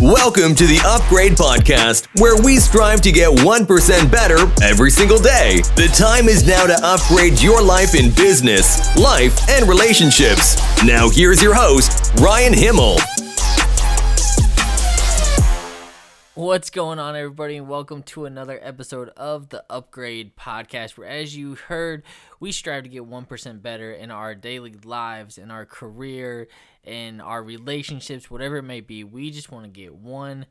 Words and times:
Welcome 0.00 0.54
to 0.54 0.66
the 0.66 0.80
Upgrade 0.86 1.32
Podcast, 1.32 2.08
where 2.18 2.34
we 2.42 2.56
strive 2.56 3.02
to 3.02 3.12
get 3.12 3.28
1% 3.28 4.10
better 4.10 4.50
every 4.64 4.90
single 4.90 5.18
day. 5.18 5.60
The 5.76 5.92
time 5.94 6.26
is 6.26 6.46
now 6.46 6.64
to 6.64 6.74
upgrade 6.82 7.38
your 7.42 7.60
life 7.60 7.94
in 7.94 8.10
business, 8.14 8.96
life, 8.96 9.38
and 9.50 9.68
relationships. 9.68 10.56
Now, 10.82 11.10
here's 11.10 11.42
your 11.42 11.54
host, 11.54 12.14
Ryan 12.18 12.54
Himmel. 12.54 12.96
What's 16.40 16.70
going 16.70 16.98
on, 16.98 17.16
everybody, 17.16 17.58
and 17.58 17.68
welcome 17.68 18.02
to 18.04 18.24
another 18.24 18.58
episode 18.62 19.10
of 19.10 19.50
the 19.50 19.62
Upgrade 19.68 20.36
Podcast, 20.36 20.96
where, 20.96 21.06
as 21.06 21.36
you 21.36 21.54
heard, 21.54 22.02
we 22.40 22.50
strive 22.50 22.84
to 22.84 22.88
get 22.88 23.02
1% 23.02 23.60
better 23.60 23.92
in 23.92 24.10
our 24.10 24.34
daily 24.34 24.72
lives, 24.82 25.36
in 25.36 25.50
our 25.50 25.66
career, 25.66 26.48
in 26.82 27.20
our 27.20 27.42
relationships, 27.42 28.30
whatever 28.30 28.56
it 28.56 28.62
may 28.62 28.80
be. 28.80 29.04
We 29.04 29.30
just 29.30 29.52
want 29.52 29.66
to 29.66 29.70
get 29.70 30.02
1% 30.02 30.46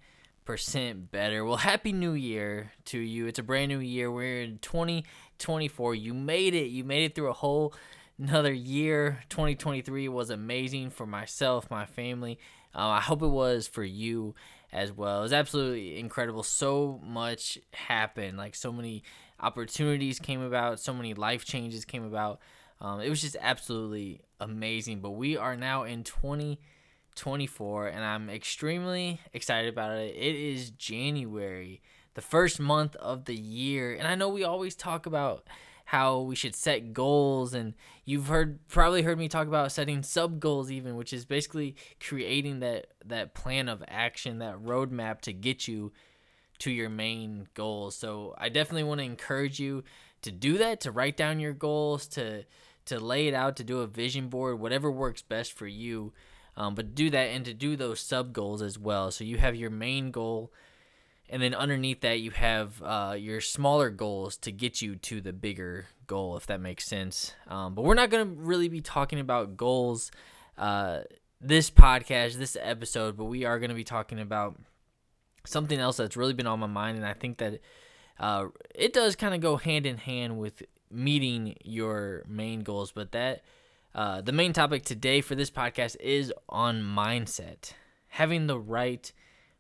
better. 1.09 1.43
Well, 1.43 1.57
Happy 1.57 1.91
New 1.91 2.13
Year 2.13 2.71
to 2.85 2.99
you. 2.99 3.25
It's 3.25 3.39
a 3.39 3.43
brand 3.43 3.69
new 3.69 3.79
year. 3.79 4.11
We're 4.11 4.43
in 4.43 4.59
2024. 4.59 5.95
You 5.95 6.13
made 6.13 6.53
it. 6.53 6.67
You 6.67 6.83
made 6.83 7.05
it 7.05 7.15
through 7.15 7.29
a 7.29 7.33
whole 7.33 7.73
another 8.19 8.53
year. 8.53 9.23
2023 9.29 10.07
was 10.07 10.29
amazing 10.29 10.91
for 10.91 11.07
myself, 11.07 11.71
my 11.71 11.87
family. 11.87 12.37
Uh, 12.75 12.89
I 12.89 12.99
hope 12.99 13.23
it 13.23 13.27
was 13.27 13.67
for 13.67 13.83
you 13.83 14.35
as 14.71 14.91
well. 14.91 15.19
It 15.19 15.23
was 15.23 15.33
absolutely 15.33 15.99
incredible. 15.99 16.43
So 16.43 16.99
much 17.03 17.57
happened. 17.73 18.37
Like 18.37 18.55
so 18.55 18.71
many 18.71 19.03
opportunities 19.39 20.19
came 20.19 20.41
about. 20.41 20.79
So 20.79 20.93
many 20.93 21.13
life 21.13 21.45
changes 21.45 21.85
came 21.85 22.03
about. 22.03 22.39
Um, 22.81 23.01
it 23.01 23.09
was 23.09 23.21
just 23.21 23.35
absolutely 23.39 24.21
amazing. 24.39 24.99
But 25.01 25.11
we 25.11 25.37
are 25.37 25.55
now 25.55 25.83
in 25.83 26.03
2024, 26.03 27.87
and 27.87 28.03
I'm 28.03 28.29
extremely 28.29 29.19
excited 29.33 29.71
about 29.71 29.97
it. 29.97 30.15
It 30.15 30.35
is 30.35 30.71
January, 30.71 31.81
the 32.13 32.21
first 32.21 32.59
month 32.59 32.95
of 32.97 33.25
the 33.25 33.35
year, 33.35 33.93
and 33.93 34.07
I 34.07 34.15
know 34.15 34.29
we 34.29 34.43
always 34.43 34.75
talk 34.75 35.05
about 35.05 35.47
how 35.89 36.19
we 36.19 36.35
should 36.35 36.55
set 36.55 36.93
goals 36.93 37.53
and 37.53 37.73
you've 38.05 38.27
heard 38.27 38.59
probably 38.67 39.01
heard 39.01 39.17
me 39.17 39.27
talk 39.27 39.47
about 39.47 39.71
setting 39.71 40.03
sub 40.03 40.39
goals 40.39 40.69
even 40.69 40.95
which 40.95 41.13
is 41.13 41.25
basically 41.25 41.75
creating 41.99 42.59
that 42.59 42.87
that 43.03 43.33
plan 43.33 43.67
of 43.67 43.83
action 43.87 44.39
that 44.39 44.55
roadmap 44.63 45.21
to 45.21 45.33
get 45.33 45.67
you 45.67 45.91
to 46.59 46.69
your 46.69 46.89
main 46.89 47.47
goals 47.53 47.95
so 47.95 48.35
i 48.37 48.49
definitely 48.49 48.83
want 48.83 48.99
to 48.99 49.05
encourage 49.05 49.59
you 49.59 49.83
to 50.21 50.31
do 50.31 50.57
that 50.57 50.81
to 50.81 50.91
write 50.91 51.17
down 51.17 51.39
your 51.39 51.53
goals 51.53 52.07
to 52.07 52.43
to 52.89 52.99
lay 52.99 53.27
it 53.27 53.33
out 53.35 53.55
to 53.55 53.63
do 53.63 53.79
a 53.79 53.87
vision 53.87 54.29
board 54.29 54.59
whatever 54.59 54.91
works 54.91 55.21
best 55.21 55.53
for 55.53 55.67
you. 55.67 56.11
Um, 56.57 56.75
but 56.75 56.95
do 56.95 57.09
that 57.11 57.29
and 57.29 57.45
to 57.45 57.53
do 57.53 57.75
those 57.75 58.01
sub 58.01 58.33
goals 58.33 58.61
as 58.61 58.77
well. 58.77 59.11
So 59.11 59.23
you 59.23 59.37
have 59.37 59.55
your 59.55 59.69
main 59.69 60.11
goal 60.11 60.51
and 61.29 61.41
then 61.41 61.53
underneath 61.53 62.01
that 62.01 62.19
you 62.19 62.31
have 62.31 62.81
uh, 62.83 63.15
your 63.17 63.41
smaller 63.41 63.89
goals 63.89 64.37
to 64.37 64.51
get 64.51 64.81
you 64.81 64.95
to 64.95 65.21
the 65.21 65.33
bigger 65.33 65.87
goal 66.07 66.35
if 66.37 66.47
that 66.47 66.59
makes 66.59 66.85
sense. 66.85 67.33
Um, 67.47 67.75
but 67.75 67.83
we're 67.83 67.93
not 67.93 68.09
going 68.09 68.25
to 68.25 68.41
really 68.41 68.67
be 68.67 68.81
talking 68.81 69.19
about 69.19 69.57
goals 69.57 70.11
uh, 70.57 71.01
this 71.39 71.69
podcast 71.69 72.33
this 72.33 72.57
episode 72.59 73.15
but 73.15 73.25
we 73.25 73.45
are 73.45 73.59
going 73.59 73.69
to 73.69 73.75
be 73.75 73.85
talking 73.85 74.19
about 74.19 74.59
something 75.45 75.79
else 75.79 75.95
that's 75.95 76.17
really 76.17 76.33
been 76.33 76.47
on 76.47 76.59
my 76.59 76.67
mind. 76.67 76.97
And 76.97 77.05
i 77.05 77.13
think 77.13 77.37
that 77.37 77.61
uh, 78.19 78.47
it 78.75 78.91
does 78.93 79.15
kind 79.15 79.33
of 79.33 79.39
go 79.39 79.55
hand 79.55 79.85
in 79.85 79.97
hand 79.97 80.37
with 80.37 80.63
meeting 80.91 81.55
your 81.63 82.23
main 82.27 82.61
goals. 82.61 82.91
But 82.91 83.11
that 83.13 83.43
uh, 83.95 84.21
the 84.21 84.31
main 84.31 84.53
topic 84.53 84.83
today 84.83 85.21
for 85.21 85.35
this 85.35 85.49
podcast 85.49 85.95
is 85.99 86.33
on 86.47 86.81
mindset. 86.81 87.73
Having 88.09 88.47
the 88.47 88.59
right 88.59 89.03
mindset. 89.03 89.13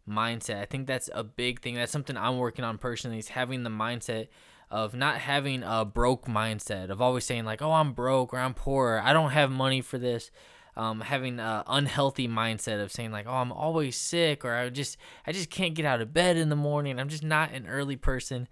I 0.07 0.65
think 0.65 0.87
that's 0.87 1.09
a 1.13 1.23
big 1.23 1.61
thing. 1.61 1.75
That's 1.75 1.91
something 1.91 2.17
I'm 2.17 2.37
working 2.37 2.65
on 2.65 2.77
personally 2.77 3.19
is 3.19 3.29
having 3.29 3.63
the 3.63 3.69
mindset 3.69 4.27
of 4.71 4.93
not 4.93 5.17
having 5.17 5.63
a 5.63 5.83
broke 5.85 6.25
mindset 6.25 6.89
of 6.89 7.01
always 7.01 7.25
saying 7.25 7.45
like, 7.45 7.61
"Oh, 7.61 7.71
I'm 7.71 7.93
broke 7.93 8.33
or 8.33 8.37
I'm 8.37 8.53
poor. 8.53 9.01
I 9.03 9.13
don't 9.13 9.31
have 9.31 9.51
money 9.51 9.81
for 9.81 9.97
this." 9.97 10.31
Um, 10.77 11.01
having 11.01 11.39
an 11.39 11.63
unhealthy 11.67 12.27
mindset 12.27 12.81
of 12.81 12.91
saying 12.91 13.11
like, 13.11 13.25
"Oh, 13.27 13.33
I'm 13.33 13.51
always 13.51 13.95
sick," 13.95 14.45
or 14.45 14.53
"I 14.53 14.69
just 14.69 14.97
I 15.25 15.31
just 15.31 15.49
can't 15.49 15.75
get 15.75 15.85
out 15.85 16.01
of 16.01 16.13
bed 16.13 16.37
in 16.37 16.49
the 16.49 16.55
morning. 16.55 16.99
I'm 16.99 17.09
just 17.09 17.23
not 17.23 17.51
an 17.51 17.67
early 17.67 17.95
person." 17.95 18.47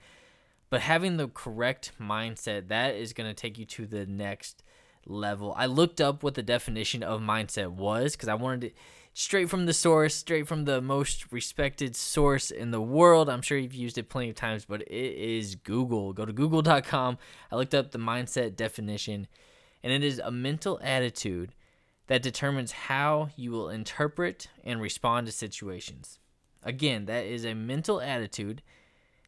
But 0.70 0.82
having 0.82 1.16
the 1.16 1.30
correct 1.30 1.94
mindset 2.02 2.68
that 2.68 2.96
is 2.96 3.14
going 3.14 3.30
to 3.30 3.34
take 3.34 3.58
you 3.58 3.66
to 3.66 3.86
the 3.86 4.06
next 4.06 4.64
level. 5.06 5.54
I 5.56 5.66
looked 5.66 6.02
up 6.02 6.24
what 6.24 6.36
the 6.36 6.44
definition 6.44 7.04
of 7.04 7.22
mindset 7.22 7.70
was 7.70 8.14
because 8.14 8.30
I 8.30 8.36
wanted 8.36 8.62
to 8.62 8.72
straight 9.20 9.50
from 9.50 9.66
the 9.66 9.74
source, 9.74 10.14
straight 10.14 10.48
from 10.48 10.66
the 10.66 10.80
most 10.80 11.32
respected 11.32 11.96
source 11.96 12.52
in 12.52 12.70
the 12.70 12.80
world. 12.80 13.28
I'm 13.28 13.42
sure 13.42 13.58
you've 13.58 13.74
used 13.74 13.98
it 13.98 14.10
plenty 14.10 14.30
of 14.30 14.36
times, 14.36 14.66
but 14.66 14.82
it 14.82 14.92
is 14.92 15.56
Google. 15.56 16.14
Go 16.14 16.24
to 16.24 16.32
google.com. 16.32 17.18
I 17.52 17.56
looked 17.56 17.74
up 17.74 17.90
the 17.90 17.98
mindset 17.98 18.56
definition, 18.56 19.26
and 19.84 19.92
it 19.92 20.04
is 20.04 20.20
a 20.20 20.30
mental 20.30 20.80
attitude 20.84 21.56
that 22.06 22.22
determines 22.22 22.72
how 22.72 23.30
you 23.36 23.50
will 23.50 23.70
interpret 23.70 24.50
and 24.64 24.80
respond 24.80 25.26
to 25.26 25.34
situations. 25.34 26.20
Again, 26.62 27.06
that 27.06 27.26
is 27.26 27.44
a 27.44 27.56
mental 27.56 28.00
attitude 28.00 28.62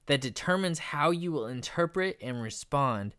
that 0.05 0.21
determines 0.21 0.77
how 0.77 1.09
you 1.09 1.31
will 1.31 1.47
interpret 1.47 2.15
and 2.21 2.43
respond 2.43 3.15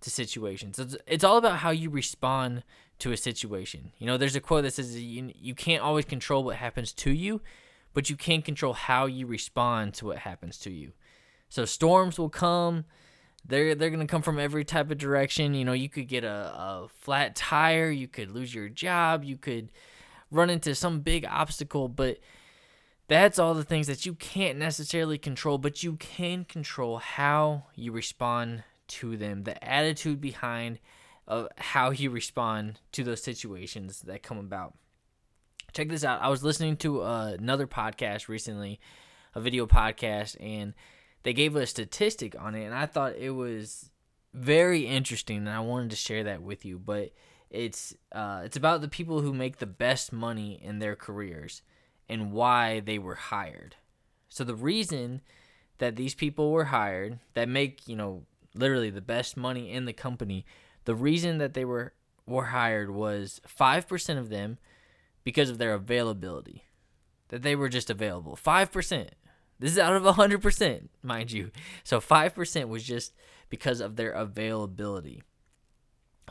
to 0.00 0.10
situations. 0.10 0.78
It's, 1.06 1.24
all 1.24 1.36
about 1.36 1.58
how 1.58 1.70
you 1.70 1.90
respond 1.90 2.62
to 2.98 3.12
a 3.12 3.16
situation. 3.16 3.92
You 3.98 4.06
know, 4.06 4.16
there's 4.16 4.36
a 4.36 4.40
quote 4.40 4.64
that 4.64 4.74
says 4.74 5.00
you, 5.00 5.32
you 5.34 5.54
can't 5.54 5.82
always 5.82 6.04
control 6.04 6.44
what 6.44 6.56
happens 6.56 6.92
to 6.94 7.10
you, 7.10 7.40
but 7.92 8.10
you 8.10 8.16
can 8.16 8.42
control 8.42 8.72
how 8.72 9.06
you 9.06 9.26
respond 9.26 9.94
to 9.94 10.06
what 10.06 10.18
happens 10.18 10.58
to 10.58 10.70
you. 10.70 10.92
So 11.48 11.64
storms 11.64 12.18
will 12.18 12.30
come. 12.30 12.84
They're 13.46 13.74
they're 13.74 13.90
gonna 13.90 14.06
come 14.06 14.22
from 14.22 14.38
every 14.38 14.64
type 14.64 14.90
of 14.90 14.98
direction. 14.98 15.54
You 15.54 15.64
know, 15.64 15.72
you 15.72 15.88
could 15.88 16.08
get 16.08 16.24
a, 16.24 16.28
a 16.28 16.88
flat 16.88 17.36
tire, 17.36 17.90
you 17.90 18.08
could 18.08 18.30
lose 18.30 18.54
your 18.54 18.68
job, 18.68 19.22
you 19.22 19.36
could 19.36 19.70
run 20.30 20.50
into 20.50 20.74
some 20.74 21.00
big 21.00 21.24
obstacle, 21.24 21.88
but 21.88 22.18
that's 23.06 23.38
all 23.38 23.54
the 23.54 23.64
things 23.64 23.86
that 23.86 24.06
you 24.06 24.14
can't 24.14 24.58
necessarily 24.58 25.18
control, 25.18 25.58
but 25.58 25.82
you 25.82 25.96
can 25.96 26.44
control 26.44 26.98
how 26.98 27.66
you 27.74 27.92
respond 27.92 28.64
to 28.86 29.16
them, 29.16 29.44
the 29.44 29.62
attitude 29.62 30.20
behind 30.20 30.78
of 31.26 31.48
how 31.56 31.90
you 31.90 32.10
respond 32.10 32.80
to 32.92 33.04
those 33.04 33.22
situations 33.22 34.02
that 34.02 34.22
come 34.22 34.38
about. 34.38 34.74
Check 35.72 35.88
this 35.88 36.04
out. 36.04 36.22
I 36.22 36.28
was 36.28 36.44
listening 36.44 36.76
to 36.78 37.02
uh, 37.02 37.36
another 37.38 37.66
podcast 37.66 38.28
recently, 38.28 38.78
a 39.34 39.40
video 39.40 39.66
podcast, 39.66 40.36
and 40.38 40.74
they 41.22 41.32
gave 41.32 41.56
a 41.56 41.66
statistic 41.66 42.36
on 42.38 42.54
it, 42.54 42.64
and 42.64 42.74
I 42.74 42.86
thought 42.86 43.16
it 43.16 43.30
was 43.30 43.90
very 44.32 44.86
interesting, 44.86 45.38
and 45.38 45.50
I 45.50 45.60
wanted 45.60 45.90
to 45.90 45.96
share 45.96 46.24
that 46.24 46.42
with 46.42 46.64
you. 46.64 46.78
But 46.78 47.12
it's 47.50 47.94
uh, 48.12 48.42
it's 48.44 48.56
about 48.56 48.80
the 48.80 48.88
people 48.88 49.20
who 49.20 49.32
make 49.32 49.58
the 49.58 49.66
best 49.66 50.12
money 50.12 50.60
in 50.62 50.78
their 50.78 50.96
careers 50.96 51.62
and 52.08 52.32
why 52.32 52.80
they 52.80 52.98
were 52.98 53.14
hired. 53.14 53.76
So 54.28 54.44
the 54.44 54.54
reason 54.54 55.22
that 55.78 55.96
these 55.96 56.14
people 56.14 56.50
were 56.50 56.64
hired 56.64 57.18
that 57.34 57.48
make 57.48 57.88
you 57.88 57.96
know 57.96 58.24
literally 58.54 58.90
the 58.90 59.00
best 59.00 59.36
money 59.36 59.70
in 59.70 59.84
the 59.84 59.92
company 59.92 60.44
the 60.84 60.94
reason 60.94 61.38
that 61.38 61.54
they 61.54 61.64
were 61.64 61.92
were 62.26 62.46
hired 62.46 62.90
was 62.90 63.40
5% 63.46 64.18
of 64.18 64.28
them 64.30 64.58
because 65.24 65.50
of 65.50 65.58
their 65.58 65.74
availability. 65.74 66.64
That 67.28 67.42
they 67.42 67.56
were 67.56 67.68
just 67.68 67.90
available. 67.90 68.38
5%. 68.42 69.08
This 69.58 69.72
is 69.72 69.78
out 69.78 69.94
of 69.94 70.02
100%, 70.02 70.88
mind 71.02 71.32
you. 71.32 71.50
So 71.82 72.00
5% 72.00 72.68
was 72.68 72.84
just 72.84 73.14
because 73.48 73.80
of 73.80 73.96
their 73.96 74.10
availability. 74.10 75.22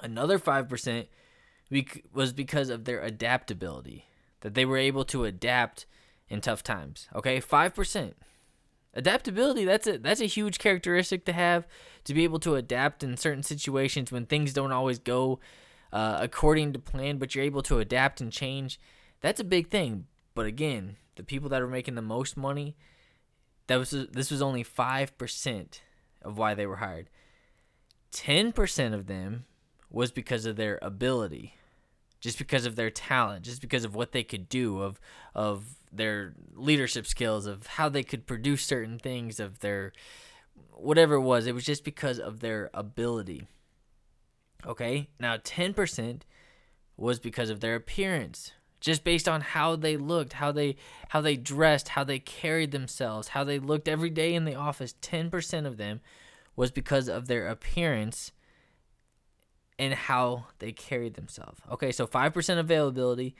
Another 0.02 0.40
5% 0.40 1.08
was 2.14 2.34
because 2.34 2.70
of 2.70 2.85
their 2.85 3.02
adaptability. 3.02 4.06
That 4.41 4.56
they 4.56 4.66
were 4.66 4.78
able 4.78 5.06
to 5.06 5.25
adapt 5.25 5.85
in 6.28 6.41
tough 6.41 6.64
times. 6.64 7.08
Okay? 7.16 7.40
5%. 7.40 8.14
Adaptability, 8.95 9.66
that's 9.66 9.87
a 9.87 9.97
that's 9.97 10.22
a 10.22 10.25
huge 10.25 10.59
characteristic 10.59 11.25
to 11.25 11.34
have 11.34 11.67
to 12.03 12.13
be 12.13 12.23
able 12.23 12.40
to 12.40 12.55
adapt 12.55 13.03
in 13.03 13.17
certain 13.17 13.41
situations 13.41 14.11
when 14.11 14.25
things 14.25 14.53
don't 14.53 14.72
always 14.72 14.99
go 14.99 15.40
uh, 15.91 16.17
according 16.22 16.73
to 16.73 16.79
plan, 16.79 17.17
but 17.17 17.34
you're 17.34 17.43
able 17.43 17.63
to 17.63 17.79
adapt 17.79 18.22
and 18.22 18.31
change. 18.31 18.79
That's 19.22 19.40
a 19.40 19.45
big 19.45 19.69
thing. 19.69 20.05
But 20.35 20.45
again, 20.45 20.97
the 21.16 21.23
people 21.23 21.49
that 21.49 21.61
are 21.61 21.67
making 21.67 21.95
the 21.95 22.01
most 22.01 22.37
money, 22.37 22.75
that 23.67 23.78
was 23.78 23.91
this 23.91 24.29
was 24.29 24.41
only 24.41 24.63
five 24.63 25.17
percent 25.17 25.81
of 26.22 26.37
why 26.37 26.53
they 26.53 26.67
were 26.67 26.78
hired. 26.78 27.09
Ten 28.11 28.51
percent 28.51 28.93
of 28.93 29.07
them 29.07 29.46
was 29.89 30.11
because 30.11 30.46
of 30.46 30.55
their 30.55 30.78
ability, 30.81 31.55
just 32.23 32.37
because 32.37 32.66
of 32.66 32.78
their 32.78 32.90
talent, 32.90 33.43
just 33.43 33.59
because 33.59 33.84
of 33.84 33.96
what 33.96 34.14
they 34.14 34.23
could 34.23 34.47
do, 34.47 34.81
of 34.81 34.97
of 35.35 35.75
their 35.91 36.34
leadership 36.55 37.05
skills, 37.05 37.46
of 37.46 37.67
how 37.67 37.90
they 37.90 38.02
could 38.02 38.25
produce 38.25 38.64
certain 38.64 38.97
things, 38.97 39.41
of 39.41 39.59
their 39.59 39.91
whatever 40.72 41.16
it 41.16 41.22
was. 41.22 41.46
It 41.47 41.53
was 41.53 41.66
just 41.66 41.84
because 41.84 42.20
of 42.20 42.40
their 42.40 42.70
ability. 42.73 43.46
Okay, 44.66 45.09
now 45.20 45.35
10% 45.35 46.22
was 46.96 47.20
because 47.20 47.49
of 47.49 47.59
their 47.59 47.75
appearance, 47.75 48.53
just 48.79 49.03
based 49.03 49.28
on 49.28 49.41
how 49.41 49.75
they 49.75 49.97
looked, 49.97 50.34
how 50.34 50.53
they 50.53 50.78
how 51.09 51.20
they 51.20 51.35
dressed, 51.35 51.90
how 51.90 52.05
they 52.05 52.20
carried 52.20 52.72
themselves, 52.72 53.29
how 53.29 53.43
they 53.43 53.59
looked 53.59 53.90
every 53.90 54.09
day 54.09 54.34
in 54.34 54.46
the 54.46 54.55
office. 54.55 54.96
10% 55.02 55.66
of 55.66 55.75
them 55.75 55.99
was 56.55 56.72
because 56.72 57.09
of 57.09 57.28
their 57.28 57.49
appearance 57.49 58.31
and 59.79 59.93
how 59.93 60.46
they 60.59 60.72
carried 60.72 61.16
themselves. 61.16 61.59
Okay, 61.72 61.91
so 61.91 62.05
5% 62.08 62.59
availability, 62.59 63.35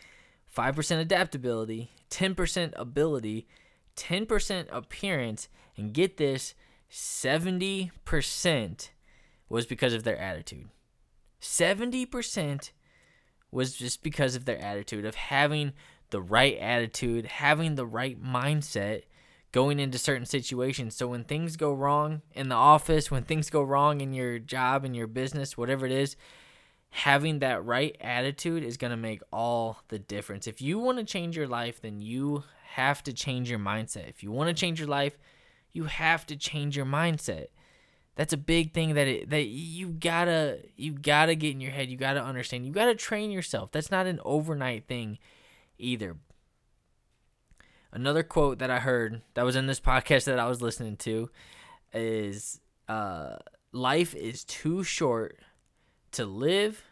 5% 0.56 1.00
adaptability, 1.00 1.92
10% 2.10 2.74
ability, 2.76 3.48
10% 3.96 4.68
appearance, 4.72 5.48
and 5.78 5.94
get 5.94 6.18
this 6.18 6.56
70% 6.92 8.90
was 9.50 9.66
because 9.66 9.94
of 9.94 10.04
their 10.04 10.18
attitude. 10.18 10.70
70% 11.42 12.72
was 13.52 13.76
just 13.76 14.02
because 14.04 14.36
of 14.36 14.46
their 14.46 14.60
attitude, 14.60 15.06
of 15.06 15.16
having 15.16 15.74
the 16.10 16.22
right 16.22 16.58
attitude, 16.58 17.26
having 17.26 17.76
the 17.76 17.86
right 17.86 18.22
mindset 18.22 19.04
going 19.54 19.80
into 19.80 19.98
certain 19.98 20.26
situations. 20.26 20.96
So 20.96 21.08
when 21.08 21.24
things 21.24 21.56
go 21.56 21.72
wrong 21.72 22.24
in 22.34 22.50
the 22.50 22.56
office, 22.56 23.10
when 23.10 23.24
things 23.24 23.50
go 23.50 23.62
wrong 23.62 24.02
in 24.02 24.12
your 24.12 24.40
job, 24.40 24.84
in 24.84 24.94
your 24.94 25.08
business, 25.08 25.56
whatever 25.56 25.86
it 25.86 25.92
is, 25.92 26.18
having 26.90 27.40
that 27.40 27.64
right 27.64 27.96
attitude 28.02 28.64
is 28.64 28.78
going 28.78 28.92
to 28.92 28.98
make 28.98 29.22
all 29.32 29.78
the 29.88 30.00
difference. 30.00 30.48
If 30.48 30.62
you 30.62 30.80
want 30.80 30.98
to 30.98 31.06
change 31.06 31.38
your 31.38 31.48
life, 31.48 31.82
then 31.82 32.02
you 32.02 32.44
have 32.72 33.04
to 33.04 33.14
change 33.14 33.50
your 33.50 33.60
mindset. 33.60 34.10
If 34.10 34.24
you 34.24 34.32
want 34.32 34.50
to 34.50 34.60
change 34.60 34.80
your 34.80 34.90
life, 34.90 35.18
you 35.72 35.86
have 35.86 36.26
to 36.28 36.36
change 36.36 36.76
your 36.76 36.88
mindset. 36.88 37.48
That's 38.16 38.34
a 38.34 38.38
big 38.38 38.74
thing 38.74 38.96
that 38.96 39.08
it, 39.08 39.30
that 39.32 39.46
you 39.46 39.88
gotta 39.88 40.60
you 40.76 40.94
gotta 40.94 41.34
get 41.34 41.52
in 41.52 41.62
your 41.62 41.72
head. 41.72 41.90
You 41.90 41.98
gotta 41.98 42.24
understand. 42.24 42.64
You 42.64 42.72
gotta 42.72 42.94
train 42.94 43.32
yourself. 43.32 43.72
That's 43.72 43.90
not 43.90 44.06
an 44.06 44.20
overnight 44.24 44.88
thing, 44.88 45.18
either. 45.80 46.18
Another 47.94 48.24
quote 48.24 48.58
that 48.58 48.72
I 48.72 48.80
heard 48.80 49.22
that 49.36 49.46
was 49.46 49.56
in 49.56 49.68
this 49.68 49.80
podcast 49.80 50.24
that 50.26 50.40
I 50.40 50.48
was 50.48 50.64
listening 50.64 50.98
to 50.98 51.30
is 51.94 52.60
uh, 52.90 53.36
life 53.72 54.16
is 54.16 54.44
too 54.44 54.84
short 54.84 55.38
to 56.14 56.26
live, 56.26 56.84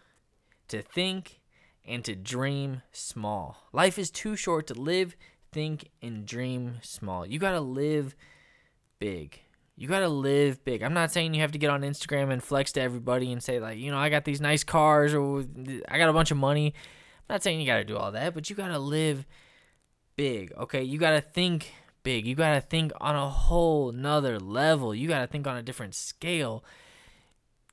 to 0.67 0.83
think, 0.83 1.39
and 1.83 2.05
to 2.05 2.15
dream 2.15 2.83
small. 2.91 3.57
Life 3.73 3.97
is 3.97 4.11
too 4.11 4.35
short 4.35 4.67
to 4.67 4.75
live, 4.75 5.15
think, 5.51 5.89
and 6.03 6.23
dream 6.23 6.75
small. 6.83 7.25
You 7.25 7.39
got 7.39 7.53
to 7.53 7.61
live 7.61 8.15
big. 8.99 9.39
You 9.75 9.87
got 9.87 10.01
to 10.01 10.07
live 10.07 10.63
big. 10.63 10.83
I'm 10.83 10.93
not 10.93 11.09
saying 11.09 11.33
you 11.33 11.41
have 11.41 11.53
to 11.53 11.57
get 11.57 11.71
on 11.71 11.81
Instagram 11.81 12.31
and 12.31 12.43
flex 12.43 12.71
to 12.73 12.81
everybody 12.81 13.31
and 13.31 13.41
say, 13.41 13.59
like, 13.59 13.79
you 13.79 13.89
know, 13.89 13.97
I 13.97 14.09
got 14.09 14.25
these 14.25 14.39
nice 14.39 14.63
cars 14.63 15.15
or 15.15 15.43
I 15.87 15.97
got 15.97 16.09
a 16.09 16.13
bunch 16.13 16.29
of 16.29 16.37
money. 16.37 16.75
I'm 17.17 17.33
not 17.33 17.41
saying 17.41 17.59
you 17.59 17.65
got 17.65 17.77
to 17.77 17.83
do 17.83 17.97
all 17.97 18.11
that, 18.11 18.35
but 18.35 18.51
you 18.51 18.55
got 18.55 18.67
to 18.67 18.77
live 18.77 19.25
big, 20.15 20.51
okay? 20.57 20.83
You 20.83 20.97
got 20.97 21.11
to 21.11 21.21
think 21.21 21.73
big. 22.03 22.25
You 22.25 22.35
got 22.35 22.53
to 22.53 22.61
think 22.61 22.91
on 22.99 23.15
a 23.15 23.29
whole 23.29 23.91
nother 23.91 24.39
level. 24.39 24.93
You 24.93 25.07
got 25.07 25.21
to 25.21 25.27
think 25.27 25.47
on 25.47 25.57
a 25.57 25.63
different 25.63 25.95
scale. 25.95 26.63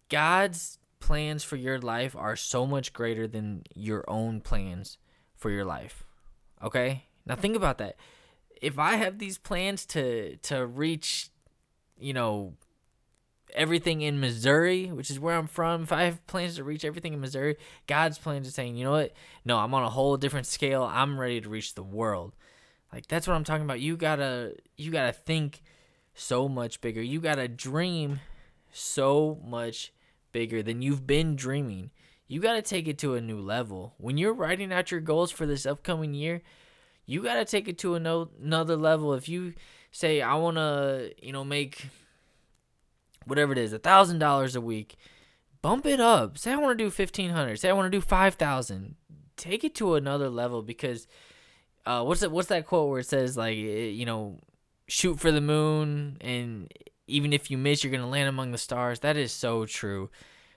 God's 0.08 0.78
plans 1.00 1.44
for 1.44 1.56
your 1.56 1.78
life 1.78 2.16
are 2.16 2.36
so 2.36 2.66
much 2.66 2.92
greater 2.92 3.26
than 3.26 3.62
your 3.74 4.04
own 4.08 4.40
plans 4.40 4.98
for 5.34 5.50
your 5.50 5.64
life. 5.64 6.04
Okay? 6.62 7.04
Now 7.26 7.36
think 7.36 7.56
about 7.56 7.78
that. 7.78 7.96
If 8.60 8.78
I 8.78 8.96
have 8.96 9.18
these 9.18 9.38
plans 9.38 9.86
to 9.86 10.36
to 10.38 10.66
reach, 10.66 11.30
you 11.98 12.12
know, 12.12 12.54
everything 13.54 14.00
in 14.02 14.20
Missouri, 14.20 14.86
which 14.86 15.10
is 15.10 15.20
where 15.20 15.36
I'm 15.36 15.46
from, 15.46 15.82
if 15.82 15.92
I 15.92 16.04
have 16.04 16.26
plans 16.26 16.56
to 16.56 16.64
reach 16.64 16.84
everything 16.84 17.12
in 17.12 17.20
Missouri, 17.20 17.56
God's 17.86 18.18
plans 18.18 18.48
are 18.48 18.52
saying, 18.52 18.76
you 18.76 18.84
know 18.84 18.92
what? 18.92 19.12
No, 19.44 19.58
I'm 19.58 19.74
on 19.74 19.82
a 19.82 19.90
whole 19.90 20.16
different 20.16 20.46
scale. 20.46 20.82
I'm 20.82 21.18
ready 21.18 21.40
to 21.40 21.48
reach 21.48 21.74
the 21.74 21.82
world. 21.82 22.34
Like 22.92 23.06
that's 23.06 23.26
what 23.26 23.34
I'm 23.34 23.44
talking 23.44 23.64
about. 23.64 23.80
You 23.80 23.96
gotta 23.96 24.54
you 24.76 24.90
gotta 24.90 25.12
think 25.12 25.62
so 26.14 26.48
much 26.48 26.80
bigger. 26.80 27.02
You 27.02 27.20
gotta 27.20 27.48
dream 27.48 28.20
so 28.72 29.40
much 29.44 29.92
bigger 30.32 30.62
than 30.62 30.82
you've 30.82 31.06
been 31.06 31.36
dreaming. 31.36 31.90
You 32.26 32.40
got 32.40 32.54
to 32.54 32.62
take 32.62 32.86
it 32.86 32.98
to 32.98 33.14
a 33.14 33.20
new 33.20 33.40
level. 33.40 33.94
When 33.96 34.18
you're 34.18 34.34
writing 34.34 34.72
out 34.72 34.90
your 34.90 35.00
goals 35.00 35.30
for 35.30 35.46
this 35.46 35.64
upcoming 35.64 36.14
year, 36.14 36.42
you 37.06 37.22
got 37.22 37.34
to 37.34 37.44
take 37.46 37.68
it 37.68 37.78
to 37.78 37.94
another 37.94 38.76
level. 38.76 39.14
If 39.14 39.28
you 39.28 39.54
say, 39.90 40.20
I 40.20 40.34
want 40.34 40.58
to, 40.58 41.14
you 41.22 41.32
know, 41.32 41.42
make 41.42 41.88
whatever 43.28 43.52
it 43.52 43.58
is, 43.58 43.72
a 43.72 43.78
thousand 43.78 44.18
dollars 44.18 44.56
a 44.56 44.60
week, 44.60 44.96
bump 45.62 45.86
it 45.86 46.00
up. 46.00 46.38
Say 46.38 46.52
I 46.52 46.56
want 46.56 46.76
to 46.78 46.84
do 46.84 46.90
fifteen 46.90 47.30
hundred. 47.30 47.58
Say 47.58 47.70
I 47.70 47.74
want 47.74 47.86
to 47.86 47.96
do 47.96 48.00
five 48.00 48.34
thousand. 48.34 48.96
Take 49.36 49.62
it 49.62 49.74
to 49.76 49.94
another 49.94 50.28
level 50.28 50.62
because, 50.62 51.06
uh, 51.86 52.02
what's 52.02 52.20
that? 52.20 52.30
What's 52.30 52.48
that 52.48 52.66
quote 52.66 52.90
where 52.90 53.00
it 53.00 53.06
says 53.06 53.36
like, 53.36 53.56
eh, 53.56 53.90
you 53.90 54.04
know, 54.04 54.38
shoot 54.88 55.20
for 55.20 55.30
the 55.30 55.40
moon 55.40 56.16
and 56.20 56.72
even 57.08 57.32
if 57.32 57.50
you 57.50 57.58
miss, 57.58 57.82
you're 57.82 57.90
gonna 57.90 58.08
land 58.08 58.28
among 58.28 58.52
the 58.52 58.58
stars. 58.58 59.00
That 59.00 59.16
is 59.16 59.32
so 59.32 59.64
true. 59.64 60.10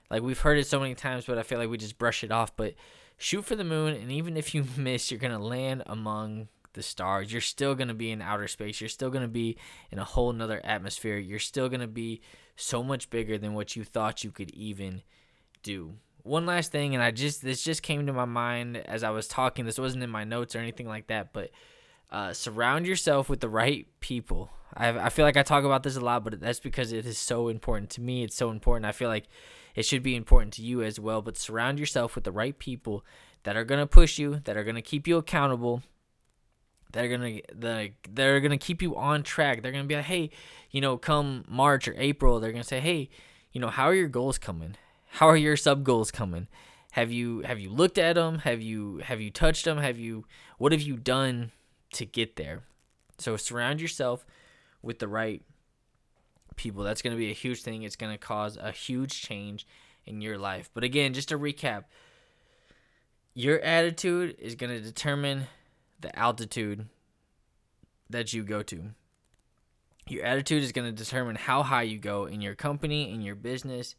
Like 0.10 0.22
we've 0.22 0.40
heard 0.40 0.58
it 0.58 0.68
so 0.68 0.80
many 0.80 0.94
times, 0.94 1.26
but 1.26 1.38
I 1.38 1.44
feel 1.44 1.58
like 1.58 1.70
we 1.70 1.78
just 1.78 1.98
brush 1.98 2.24
it 2.24 2.32
off. 2.32 2.56
But 2.56 2.76
shoot 3.18 3.46
for 3.46 3.56
the 3.56 3.64
moon, 3.64 3.96
and 3.96 4.12
even 4.12 4.38
if 4.38 4.54
you 4.54 4.66
miss, 4.78 5.10
you're 5.10 5.20
gonna 5.20 5.40
land 5.40 5.84
among 5.88 6.50
the 6.74 6.84
stars. 6.84 7.32
You're 7.32 7.42
still 7.42 7.74
gonna 7.74 7.94
be 7.94 8.12
in 8.12 8.22
outer 8.22 8.48
space. 8.48 8.82
You're 8.82 8.90
still 8.90 9.10
gonna 9.10 9.28
be 9.28 9.58
in 9.92 10.00
a 10.00 10.04
whole 10.04 10.34
nother 10.34 10.62
atmosphere. 10.64 11.18
You're 11.18 11.40
still 11.40 11.70
gonna 11.70 11.88
be 11.88 12.22
so 12.56 12.83
much 12.83 13.09
bigger 13.09 13.38
than 13.38 13.53
what 13.53 13.75
you 13.75 13.83
thought 13.83 14.24
you 14.24 14.31
could 14.31 14.51
even 14.51 15.01
do. 15.63 15.95
One 16.24 16.45
last 16.45 16.71
thing, 16.71 16.94
and 16.94 17.03
I 17.03 17.12
just 17.12 17.42
this 17.42 17.63
just 17.63 17.81
came 17.81 18.06
to 18.06 18.13
my 18.13 18.25
mind 18.25 18.77
as 18.77 19.03
I 19.03 19.09
was 19.09 19.27
talking. 19.27 19.65
This 19.65 19.80
wasn't 19.80 20.03
in 20.03 20.09
my 20.09 20.24
notes 20.24 20.56
or 20.56 20.59
anything 20.59 20.88
like 20.88 21.07
that, 21.07 21.33
but 21.33 21.50
uh, 22.12 22.33
surround 22.33 22.86
yourself 22.86 23.30
with 23.30 23.39
the 23.39 23.50
right 23.50 23.88
people. 24.00 24.51
I, 24.75 24.89
I 24.89 25.09
feel 25.09 25.25
like 25.25 25.38
I 25.38 25.44
talk 25.44 25.63
about 25.63 25.83
this 25.83 25.95
a 25.95 26.01
lot, 26.01 26.24
but 26.24 26.39
that's 26.39 26.59
because 26.59 26.92
it 26.92 27.06
is 27.06 27.18
so 27.18 27.48
important 27.48 27.89
to 27.92 28.01
me. 28.01 28.24
It's 28.24 28.36
so 28.36 28.51
important. 28.51 28.86
I 28.86 28.92
feel 28.92 29.09
like 29.09 29.25
it 29.75 29.83
should 29.83 30.03
be 30.03 30.15
important 30.15 30.53
to 30.53 30.62
you 30.62 30.83
as 30.83 31.00
well. 31.00 31.21
But 31.21 31.38
surround 31.38 31.80
yourself 31.80 32.15
with 32.15 32.24
the 32.24 32.31
right 32.31 32.57
people 32.57 33.06
that 33.44 33.56
are 33.56 33.63
gonna 33.63 33.88
push 33.88 34.19
you, 34.19 34.42
that 34.44 34.57
are 34.57 34.63
gonna 34.63 34.81
keep 34.81 35.07
you 35.07 35.18
accountable, 35.18 35.81
that 36.92 37.06
are 37.06 37.10
gonna 37.10 37.40
the 37.54 37.92
that 38.14 38.28
are 38.28 38.40
gonna 38.40 38.58
keep 38.58 38.82
you 38.82 38.96
on 38.96 39.24
track. 39.24 39.62
They're 39.62 39.72
gonna 39.72 39.86
be 39.86 39.96
like, 39.96 40.06
hey, 40.06 40.30
you 40.70 40.82
know, 40.82 40.98
come 40.98 41.46
March 41.48 41.88
or 41.88 41.96
April, 41.98 42.40
they're 42.40 42.52
gonna 42.52 42.64
say, 42.64 42.80
hey, 42.80 43.10
you 43.52 43.62
know, 43.62 43.70
how 43.70 43.86
are 43.86 43.94
your 43.94 44.10
goals 44.10 44.38
coming? 44.38 44.76
How 45.10 45.28
are 45.28 45.38
your 45.38 45.58
sub 45.58 45.84
goals 45.84 46.12
coming? 46.12 46.48
Have 46.92 47.12
you 47.12 47.42
have 47.42 47.60
you 47.60 47.70
looked 47.70 47.98
at 47.98 48.16
them? 48.16 48.40
Have 48.40 48.62
you 48.62 48.98
have 49.00 49.22
you 49.22 49.30
touched 49.32 49.66
them? 49.66 49.78
Have 49.78 49.98
you 49.98 50.26
what 50.58 50.72
have 50.72 50.82
you 50.82 50.98
done 50.98 51.52
to 51.94 52.06
get 52.06 52.36
there. 52.36 52.64
So 53.18 53.38
surround 53.38 53.82
yourself 53.82 54.25
with 54.82 55.00
the 55.00 55.08
right 55.08 55.44
people. 56.56 56.84
That's 56.84 57.01
to 57.15 57.20
be 57.20 57.30
a 57.32 57.36
huge 57.36 57.62
thing. 57.62 57.84
It's 57.84 57.96
to 58.12 58.18
cause 58.18 58.58
a 58.58 58.72
huge 58.72 59.22
change 59.22 59.68
in 60.06 60.22
your 60.22 60.38
life. 60.38 60.70
But 60.74 60.84
again, 60.84 61.13
just 61.13 61.30
to 61.30 61.38
recap, 61.38 61.84
your 63.34 63.60
attitude 63.60 64.36
is 64.39 64.56
to 64.72 64.82
determine 64.82 65.48
the 66.01 66.17
altitude 66.17 66.88
that 68.10 68.34
you 68.34 68.43
go 68.43 68.62
to. 68.63 68.91
Your 70.08 70.25
attitude 70.25 70.63
is 70.63 70.72
going 70.72 70.93
to 70.93 71.03
determine 71.03 71.36
how 71.36 71.63
high 71.63 71.84
you 71.84 71.98
go 71.98 72.25
in 72.25 72.41
your 72.41 72.55
company, 72.55 73.13
in 73.13 73.22
your 73.22 73.36
business, 73.36 73.96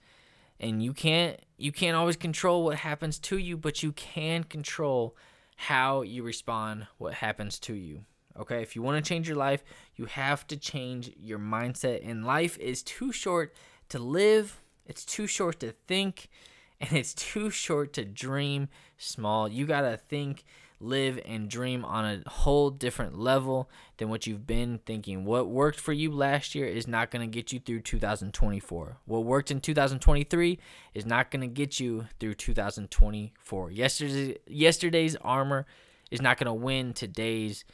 and 0.61 0.83
you 0.83 0.93
can't 0.93 1.41
you 1.57 1.73
can't 1.73 1.97
always 1.97 2.17
control 2.17 2.65
what 2.65 2.79
happens 2.79 3.19
to 3.21 3.39
you, 3.39 3.57
but 3.57 3.83
you 3.83 3.93
can 3.93 4.45
control 4.45 5.17
how 5.57 6.03
you 6.03 6.23
respond 6.23 6.87
what 6.99 7.15
happens 7.15 7.59
to 7.61 7.75
you. 7.75 8.05
Okay, 8.39 8.63
if 8.63 8.75
you 8.75 8.83
want 8.83 9.03
to 9.03 9.09
change 9.09 9.29
your 9.29 9.37
life, 9.37 9.63
you 9.95 10.07
have 10.07 10.47
to 10.49 10.57
change 10.57 11.13
your 11.17 11.39
mindset. 11.39 12.09
And 12.09 12.25
life 12.25 12.59
is 12.59 12.83
too 12.83 13.13
short 13.13 13.55
to 13.91 13.99
live, 13.99 14.61
it's 14.87 15.05
too 15.05 15.27
short 15.27 15.61
to 15.61 15.73
think, 15.87 16.29
and 16.81 16.93
it's 16.93 17.15
too 17.15 17.51
short 17.51 17.93
to 17.95 18.05
dream 18.05 18.69
small. 18.97 19.49
You 19.49 19.67
got 19.67 19.83
to 19.83 19.97
think 19.97 20.45
live 20.83 21.21
and 21.25 21.49
dream 21.49 21.85
on 21.85 22.05
a 22.05 22.31
whole 22.31 22.71
different 22.71 23.19
level 23.19 23.71
than 23.97 24.09
what 24.09 24.27
you've 24.27 24.47
been 24.47 24.81
thinking. 24.85 25.25
What 25.25 25.49
worked 25.49 25.79
for 25.79 25.93
you 25.93 26.11
last 26.11 26.55
year 26.55 26.67
is 26.67 26.89
not 26.89 27.11
going 27.11 27.29
to 27.29 27.33
get 27.33 27.53
you 27.53 27.61
through 27.61 27.81
2024. 27.81 28.99
What 29.05 29.25
worked 29.25 29.51
in 29.51 29.61
2023 29.61 30.59
is 30.95 31.07
not 31.07 31.31
going 31.31 31.43
to 31.43 31.47
get 31.47 31.79
you 31.81 32.07
through 32.19 32.35
2024. 32.35 33.71
Yesterday's 33.71 34.37
yesterday's 34.47 35.17
armor 35.17 35.67
is 36.11 36.21
not 36.21 36.39
going 36.39 36.47
to 36.47 36.53
win 36.53 36.93
today's 36.93 37.65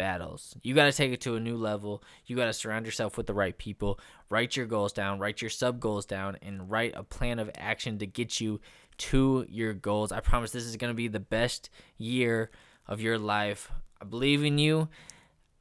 battles. 0.00 0.56
You 0.62 0.74
got 0.74 0.86
to 0.86 0.92
take 0.92 1.12
it 1.12 1.20
to 1.22 1.34
a 1.34 1.40
new 1.40 1.58
level. 1.58 2.02
You 2.24 2.34
got 2.34 2.46
to 2.46 2.54
surround 2.54 2.86
yourself 2.86 3.18
with 3.18 3.26
the 3.26 3.34
right 3.34 3.56
people. 3.58 4.00
Write 4.30 4.56
your 4.56 4.64
goals 4.64 4.94
down, 4.94 5.18
write 5.18 5.42
your 5.42 5.50
sub 5.50 5.78
goals 5.78 6.06
down 6.06 6.38
and 6.40 6.70
write 6.70 6.94
a 6.96 7.02
plan 7.02 7.38
of 7.38 7.50
action 7.54 7.98
to 7.98 8.06
get 8.06 8.40
you 8.40 8.60
to 9.00 9.46
your 9.48 9.72
goals. 9.72 10.12
I 10.12 10.20
promise 10.20 10.50
this 10.50 10.64
is 10.64 10.76
going 10.76 10.90
to 10.90 10.96
be 10.96 11.08
the 11.08 11.20
best 11.20 11.70
year 11.98 12.50
of 12.86 13.00
your 13.00 13.18
life. 13.18 13.70
I 14.00 14.04
believe 14.04 14.44
in 14.44 14.58
you. 14.58 14.88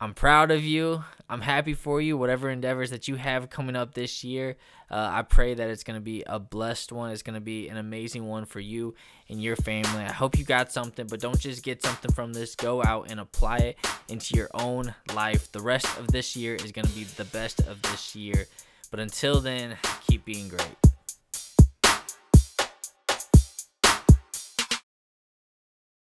I'm 0.01 0.13
proud 0.13 0.49
of 0.49 0.63
you. 0.63 1.03
I'm 1.29 1.41
happy 1.41 1.73
for 1.73 1.99
you. 1.99 2.17
Whatever 2.17 2.49
endeavors 2.49 2.89
that 2.91 3.09
you 3.09 3.15
have 3.15 3.49
coming 3.49 3.75
up 3.75 3.93
this 3.93 4.23
year, 4.23 4.55
uh, 4.89 5.09
I 5.11 5.23
pray 5.23 5.53
that 5.53 5.69
it's 5.69 5.83
going 5.83 5.97
to 5.97 6.03
be 6.03 6.23
a 6.25 6.39
blessed 6.39 6.93
one. 6.93 7.11
It's 7.11 7.21
going 7.21 7.33
to 7.33 7.41
be 7.41 7.67
an 7.67 7.75
amazing 7.75 8.25
one 8.25 8.45
for 8.45 8.61
you 8.61 8.95
and 9.27 9.43
your 9.43 9.57
family. 9.57 10.03
I 10.03 10.13
hope 10.13 10.37
you 10.37 10.45
got 10.45 10.71
something, 10.71 11.07
but 11.07 11.19
don't 11.19 11.39
just 11.39 11.63
get 11.63 11.83
something 11.83 12.13
from 12.13 12.31
this. 12.31 12.55
Go 12.55 12.81
out 12.81 13.11
and 13.11 13.19
apply 13.19 13.57
it 13.57 13.77
into 14.07 14.37
your 14.37 14.49
own 14.53 14.95
life. 15.13 15.51
The 15.51 15.61
rest 15.61 15.97
of 15.97 16.07
this 16.07 16.33
year 16.33 16.55
is 16.55 16.71
going 16.71 16.85
to 16.85 16.95
be 16.95 17.03
the 17.03 17.25
best 17.25 17.59
of 17.61 17.81
this 17.81 18.15
year. 18.15 18.47
But 18.91 19.01
until 19.01 19.41
then, 19.41 19.77
keep 20.07 20.23
being 20.23 20.47
great. 20.47 20.88